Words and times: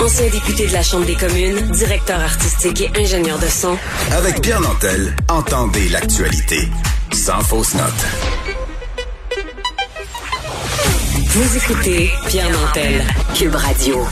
Ancien 0.00 0.28
député 0.30 0.68
de 0.68 0.72
la 0.72 0.82
Chambre 0.82 1.06
des 1.06 1.16
communes, 1.16 1.58
directeur 1.72 2.20
artistique 2.20 2.82
et 2.82 3.00
ingénieur 3.00 3.36
de 3.40 3.48
son. 3.48 3.76
Avec 4.12 4.40
Pierre 4.40 4.60
Nantel, 4.60 5.16
entendez 5.28 5.88
l'actualité. 5.88 6.68
Sans 7.12 7.40
fausse 7.40 7.74
note. 7.74 8.06
Vous 11.30 11.56
écoutez 11.56 12.10
Pierre 12.28 12.50
Nantel, 12.50 13.02
Cube 13.34 13.56
Radio. 13.56 14.06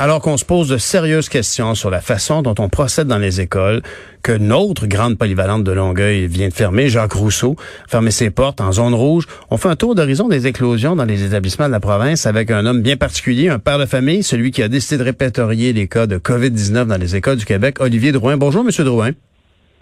Alors 0.00 0.20
qu'on 0.20 0.36
se 0.36 0.44
pose 0.44 0.68
de 0.68 0.78
sérieuses 0.78 1.28
questions 1.28 1.74
sur 1.74 1.90
la 1.90 2.00
façon 2.00 2.40
dont 2.42 2.54
on 2.60 2.68
procède 2.68 3.08
dans 3.08 3.18
les 3.18 3.40
écoles, 3.40 3.82
que 4.22 4.30
notre 4.30 4.86
grande 4.86 5.18
polyvalente 5.18 5.64
de 5.64 5.72
Longueuil 5.72 6.28
vient 6.28 6.46
de 6.46 6.54
fermer, 6.54 6.88
Jacques 6.88 7.14
Rousseau, 7.14 7.56
fermer 7.88 8.12
ses 8.12 8.30
portes 8.30 8.60
en 8.60 8.70
zone 8.70 8.94
rouge, 8.94 9.26
on 9.50 9.56
fait 9.56 9.68
un 9.68 9.74
tour 9.74 9.96
d'horizon 9.96 10.28
des 10.28 10.46
éclosions 10.46 10.94
dans 10.94 11.04
les 11.04 11.24
établissements 11.24 11.66
de 11.66 11.72
la 11.72 11.80
province 11.80 12.26
avec 12.26 12.52
un 12.52 12.64
homme 12.64 12.80
bien 12.80 12.96
particulier, 12.96 13.48
un 13.48 13.58
père 13.58 13.80
de 13.80 13.86
famille, 13.86 14.22
celui 14.22 14.52
qui 14.52 14.62
a 14.62 14.68
décidé 14.68 14.98
de 14.98 15.02
répertorier 15.02 15.72
les 15.72 15.88
cas 15.88 16.06
de 16.06 16.16
COVID-19 16.18 16.84
dans 16.84 16.96
les 16.96 17.16
écoles 17.16 17.38
du 17.38 17.44
Québec, 17.44 17.78
Olivier 17.80 18.12
Drouin. 18.12 18.36
Bonjour, 18.36 18.62
Monsieur 18.62 18.84
Drouin. 18.84 19.10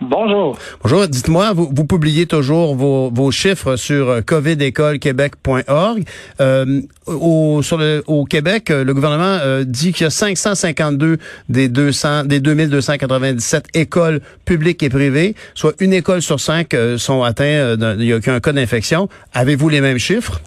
Bonjour. 0.00 0.58
Bonjour. 0.82 1.08
Dites-moi, 1.08 1.52
vous, 1.54 1.84
publiez 1.84 2.26
toujours 2.26 2.74
vos, 2.74 3.30
chiffres 3.30 3.76
sur 3.76 4.10
euh, 4.10 4.20
covidécolequebec.org. 4.20 6.04
Euh, 6.40 6.82
au, 7.06 7.62
au 8.06 8.24
Québec, 8.24 8.70
euh, 8.70 8.84
le 8.84 8.92
gouvernement 8.92 9.38
euh, 9.42 9.64
dit 9.64 9.92
qu'il 9.92 10.04
y 10.04 10.06
a 10.06 10.10
552 10.10 11.16
des 11.48 11.68
200, 11.68 12.24
des 12.24 12.40
2297 12.40 13.68
écoles 13.72 14.20
publiques 14.44 14.82
et 14.82 14.90
privées, 14.90 15.34
soit 15.54 15.74
une 15.80 15.94
école 15.94 16.20
sur 16.20 16.40
cinq 16.40 16.76
sont 16.98 17.22
atteints, 17.22 17.76
il 17.98 18.12
a 18.12 18.40
cas 18.40 18.52
d'infection. 18.52 19.08
Avez-vous 19.32 19.68
les 19.70 19.80
mêmes 19.80 19.98
chiffres? 19.98 20.40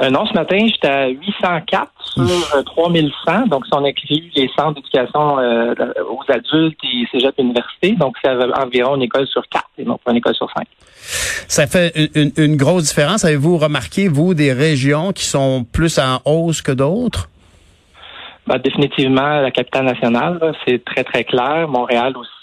Euh, 0.00 0.10
non, 0.10 0.26
ce 0.26 0.32
matin, 0.32 0.58
j'étais 0.64 0.88
à 0.88 1.08
804 1.08 1.90
sur 2.00 2.64
3100. 2.64 3.10
Euh, 3.28 3.46
donc, 3.46 3.66
si 3.66 3.72
on 3.74 3.84
inclut 3.84 4.30
les 4.36 4.48
centres 4.56 4.74
d'éducation 4.74 5.38
euh, 5.38 5.74
aux 6.08 6.22
adultes 6.32 6.78
et 6.84 7.06
cégep 7.10 7.34
université, 7.38 7.92
donc 7.92 8.14
c'est 8.22 8.30
environ 8.30 8.94
une 8.96 9.02
école 9.02 9.26
sur 9.26 9.42
quatre 9.48 9.68
et 9.76 9.84
non 9.84 9.98
pas 9.98 10.12
une 10.12 10.18
école 10.18 10.34
sur 10.34 10.48
cinq. 10.56 10.68
Ça 11.48 11.66
fait 11.66 11.92
une, 12.14 12.30
une 12.36 12.56
grosse 12.56 12.84
différence. 12.84 13.24
Avez-vous 13.24 13.58
remarqué, 13.58 14.08
vous, 14.08 14.34
des 14.34 14.52
régions 14.52 15.12
qui 15.12 15.24
sont 15.24 15.64
plus 15.64 15.98
en 15.98 16.20
hausse 16.24 16.62
que 16.62 16.72
d'autres? 16.72 17.28
Ben, 18.46 18.58
définitivement, 18.58 19.40
la 19.40 19.50
capitale 19.50 19.84
nationale, 19.84 20.54
c'est 20.64 20.82
très, 20.84 21.04
très 21.04 21.24
clair. 21.24 21.68
Montréal 21.68 22.16
aussi. 22.16 22.38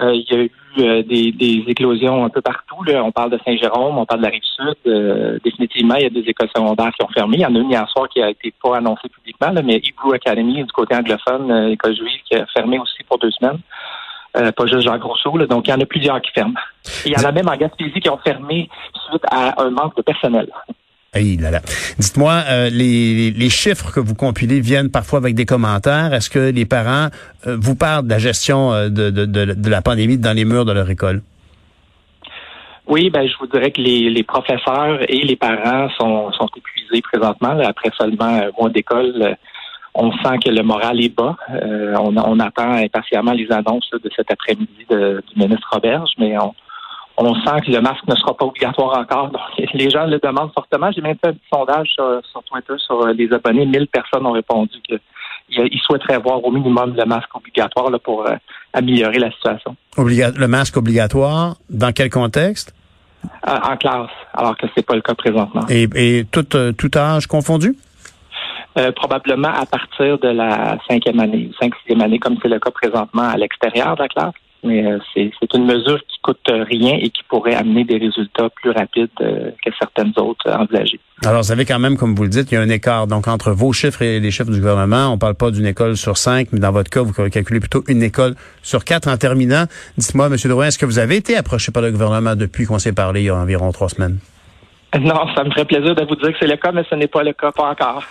Euh, 0.00 0.14
il 0.14 0.26
y 0.28 0.34
a 0.34 0.38
eu 0.44 0.50
euh, 0.78 1.02
des, 1.02 1.32
des, 1.32 1.64
éclosions 1.68 2.24
un 2.24 2.28
peu 2.28 2.40
partout. 2.40 2.82
Là. 2.84 3.02
On 3.04 3.12
parle 3.12 3.30
de 3.30 3.38
Saint-Jérôme, 3.44 3.98
on 3.98 4.06
parle 4.06 4.20
de 4.20 4.26
la 4.26 4.30
Rive-Sud. 4.30 4.76
Euh, 4.86 5.38
définitivement, 5.44 5.96
il 5.96 6.02
y 6.02 6.06
a 6.06 6.10
des 6.10 6.28
écoles 6.28 6.48
secondaires 6.54 6.90
qui 6.98 7.04
ont 7.04 7.08
fermé. 7.08 7.38
Il 7.38 7.40
y 7.40 7.46
en 7.46 7.54
a 7.54 7.58
une 7.58 7.70
hier 7.70 7.88
soir 7.90 8.08
qui 8.08 8.22
a 8.22 8.30
été 8.30 8.52
pas 8.62 8.78
annoncée 8.78 9.08
publiquement, 9.08 9.50
là, 9.50 9.62
mais 9.62 9.76
Hebrew 9.76 10.12
Academy, 10.14 10.64
du 10.64 10.72
côté 10.72 10.94
anglophone, 10.94 11.70
école 11.72 11.96
juive, 11.96 12.20
qui 12.24 12.36
a 12.36 12.46
fermé 12.46 12.78
aussi 12.78 13.02
pour 13.08 13.18
deux 13.18 13.30
semaines. 13.30 13.58
pas 14.32 14.66
juste 14.66 14.82
Jean 14.82 14.98
Grosso. 14.98 15.36
Là. 15.36 15.46
Donc, 15.46 15.68
il 15.68 15.70
y 15.70 15.74
en 15.74 15.80
a 15.80 15.86
plusieurs 15.86 16.20
qui 16.20 16.30
ferment. 16.32 16.54
il 17.04 17.12
y 17.12 17.16
en 17.16 17.24
a 17.24 17.32
même 17.32 17.48
en 17.48 17.56
Gaspésie 17.56 18.00
qui 18.00 18.08
ont 18.08 18.18
fermé 18.18 18.68
suite 19.08 19.24
à 19.30 19.62
un 19.62 19.70
manque 19.70 19.96
de 19.96 20.02
personnel. 20.02 20.48
Dites-moi, 21.14 22.42
euh, 22.48 22.70
les, 22.70 23.50
chiffres 23.50 23.92
que 23.92 24.00
vous 24.00 24.14
compilez 24.14 24.60
viennent 24.60 24.90
parfois 24.90 25.18
avec 25.18 25.34
des 25.34 25.44
commentaires. 25.44 26.14
Est-ce 26.14 26.30
que 26.30 26.50
les 26.50 26.64
parents 26.64 27.08
euh, 27.46 27.58
vous 27.60 27.76
parlent 27.76 28.04
de 28.04 28.08
la 28.08 28.18
gestion 28.18 28.72
euh, 28.72 28.88
de, 28.88 29.70
la 29.70 29.82
pandémie 29.82 30.16
dans 30.16 30.32
les 30.32 30.46
murs 30.46 30.64
de 30.64 30.72
leur 30.72 30.88
école? 30.88 31.20
Oui, 32.86 33.10
ben 33.10 33.28
je 33.28 33.34
vous 33.38 33.46
dirais 33.46 33.70
que 33.70 33.82
les, 33.82 34.22
professeurs 34.22 35.00
et 35.06 35.22
les 35.22 35.36
parents 35.36 35.90
sont, 35.98 36.30
épuisés 36.56 37.02
présentement. 37.02 37.58
après 37.62 37.90
seulement 37.98 38.24
un 38.24 38.50
mois 38.58 38.70
d'école, 38.70 39.36
on 39.94 40.12
sent 40.12 40.38
que 40.42 40.50
le 40.50 40.62
moral 40.62 40.98
est 41.02 41.14
bas. 41.14 41.36
on, 41.50 42.16
on, 42.16 42.40
attend 42.40 42.72
impatiemment 42.72 43.32
les 43.32 43.52
annonces 43.52 43.90
de 43.92 44.10
cet 44.16 44.30
après-midi 44.30 44.86
du 44.88 45.36
ministre 45.36 45.68
Roberge, 45.70 46.10
mais 46.18 46.38
on, 46.38 46.54
on 47.16 47.34
sent 47.34 47.60
que 47.66 47.70
le 47.70 47.80
masque 47.80 48.06
ne 48.08 48.14
sera 48.14 48.36
pas 48.36 48.46
obligatoire 48.46 48.98
encore. 48.98 49.30
Donc, 49.30 49.42
les 49.74 49.90
gens 49.90 50.06
le 50.06 50.18
demandent 50.18 50.52
fortement. 50.52 50.90
J'ai 50.92 51.00
même 51.00 51.16
fait 51.22 51.28
un 51.28 51.32
petit 51.32 51.48
sondage 51.52 51.88
sur, 51.88 52.42
Twitter 52.44 52.74
sur 52.78 53.02
euh, 53.02 53.12
les 53.12 53.32
abonnés. 53.32 53.66
1000 53.66 53.86
personnes 53.88 54.26
ont 54.26 54.32
répondu 54.32 54.74
qu'ils 54.82 55.80
souhaiteraient 55.80 56.14
avoir 56.14 56.44
au 56.44 56.50
minimum 56.50 56.94
le 56.96 57.04
masque 57.04 57.34
obligatoire 57.34 57.90
pour 58.02 58.26
euh, 58.26 58.34
améliorer 58.72 59.18
la 59.18 59.30
situation. 59.30 59.76
le 59.96 60.46
masque 60.46 60.76
obligatoire, 60.76 61.56
dans 61.68 61.92
quel 61.92 62.10
contexte? 62.10 62.74
Euh, 63.46 63.56
en 63.62 63.76
classe, 63.76 64.10
alors 64.34 64.56
que 64.56 64.66
c'est 64.74 64.84
pas 64.84 64.96
le 64.96 65.02
cas 65.02 65.14
présentement. 65.14 65.62
Et, 65.68 66.24
tout, 66.30 66.44
tout 66.44 66.90
âge 66.96 67.26
confondu? 67.26 67.76
probablement 68.96 69.50
à 69.50 69.66
partir 69.66 70.18
de 70.18 70.28
la 70.28 70.78
cinquième 70.88 71.20
année, 71.20 71.50
cinq, 71.60 71.74
sixième 71.82 72.00
année, 72.00 72.18
comme 72.18 72.38
c'est 72.40 72.48
le 72.48 72.58
cas 72.58 72.70
présentement 72.70 73.28
à 73.28 73.36
l'extérieur 73.36 73.96
de 73.96 74.02
la 74.02 74.08
classe 74.08 74.32
mais 74.62 74.86
euh, 74.86 74.98
c'est 75.14 75.54
une 75.54 75.66
mesure 75.66 75.98
qui 76.06 76.18
coûte 76.22 76.46
rien 76.48 76.96
et 77.00 77.10
qui 77.10 77.22
pourrait 77.28 77.54
amener 77.54 77.84
des 77.84 77.98
résultats 77.98 78.48
plus 78.50 78.70
rapides 78.70 79.10
euh, 79.20 79.50
que 79.64 79.70
certaines 79.78 80.12
autres 80.16 80.50
envisagées. 80.50 81.00
Alors, 81.24 81.38
vous 81.38 81.48
savez 81.48 81.64
quand 81.64 81.78
même, 81.78 81.96
comme 81.96 82.14
vous 82.14 82.22
le 82.24 82.28
dites, 82.28 82.50
il 82.50 82.54
y 82.54 82.58
a 82.58 82.60
un 82.60 82.68
écart. 82.68 83.06
Donc, 83.06 83.28
entre 83.28 83.52
vos 83.52 83.72
chiffres 83.72 84.02
et 84.02 84.20
les 84.20 84.30
chiffres 84.30 84.50
du 84.50 84.58
gouvernement, 84.58 85.08
on 85.12 85.18
parle 85.18 85.34
pas 85.34 85.50
d'une 85.50 85.66
école 85.66 85.96
sur 85.96 86.16
cinq, 86.16 86.48
mais 86.52 86.60
dans 86.60 86.72
votre 86.72 86.90
cas, 86.90 87.02
vous 87.02 87.12
calculez 87.12 87.60
plutôt 87.60 87.82
une 87.88 88.02
école 88.02 88.34
sur 88.62 88.84
quatre. 88.84 89.08
En 89.08 89.16
terminant, 89.16 89.64
dites-moi, 89.96 90.26
M. 90.26 90.36
Drouin, 90.44 90.66
est-ce 90.66 90.78
que 90.78 90.86
vous 90.86 90.98
avez 90.98 91.16
été 91.16 91.36
approché 91.36 91.70
par 91.72 91.82
le 91.82 91.90
gouvernement 91.90 92.36
depuis 92.36 92.66
qu'on 92.66 92.78
s'est 92.78 92.92
parlé 92.92 93.22
il 93.22 93.26
y 93.26 93.30
a 93.30 93.36
environ 93.36 93.70
trois 93.72 93.88
semaines? 93.88 94.18
Non, 95.00 95.26
ça 95.34 95.42
me 95.44 95.50
ferait 95.50 95.64
plaisir 95.64 95.94
de 95.94 96.04
vous 96.04 96.16
dire 96.16 96.32
que 96.32 96.38
c'est 96.38 96.46
le 96.46 96.56
cas, 96.56 96.70
mais 96.70 96.84
ce 96.88 96.94
n'est 96.94 97.06
pas 97.06 97.22
le 97.22 97.32
cas, 97.32 97.50
pas 97.50 97.70
encore. 97.70 98.04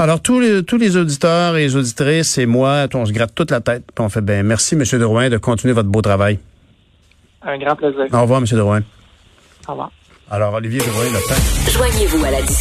Alors, 0.00 0.22
tous 0.22 0.40
les, 0.40 0.62
tous 0.62 0.78
les 0.78 0.96
auditeurs 0.96 1.58
et 1.58 1.64
les 1.64 1.76
auditrices 1.76 2.38
et 2.38 2.46
moi, 2.46 2.86
on 2.94 3.04
se 3.04 3.12
gratte 3.12 3.34
toute 3.34 3.50
la 3.50 3.60
tête. 3.60 3.84
on 3.98 4.08
fait 4.08 4.22
bien. 4.22 4.42
Merci, 4.42 4.74
M. 4.74 4.82
Drouin, 4.98 5.28
de 5.28 5.36
continuer 5.36 5.74
votre 5.74 5.90
beau 5.90 6.00
travail. 6.00 6.38
Un 7.42 7.58
grand 7.58 7.76
plaisir. 7.76 8.06
Au 8.10 8.22
revoir, 8.22 8.40
M. 8.40 8.46
Drouin. 8.46 8.80
Au 9.68 9.72
revoir. 9.72 9.90
Alors, 10.30 10.54
Olivier 10.54 10.78
Drouin, 10.78 11.04
le 11.04 11.28
temps. 11.28 11.70
Joignez-vous 11.70 12.24
à 12.24 12.30
la 12.30 12.40
discussion. 12.40 12.56